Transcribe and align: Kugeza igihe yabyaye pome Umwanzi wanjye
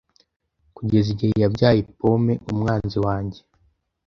Kugeza 0.75 1.07
igihe 1.13 1.33
yabyaye 1.43 1.79
pome 1.97 2.33
Umwanzi 2.51 2.97
wanjye 3.05 3.39